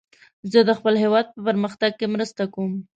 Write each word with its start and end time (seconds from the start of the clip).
زه 0.51 0.59
د 0.67 0.69
خپل 0.79 0.93
هیواد 1.03 1.25
په 1.33 1.39
پرمختګ 1.47 1.91
کې 1.99 2.07
مرسته 2.15 2.43
کوم. 2.53 2.71